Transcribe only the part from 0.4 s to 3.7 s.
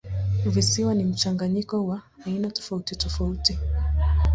Visiwa ni mchanganyiko wa aina tofautitofauti.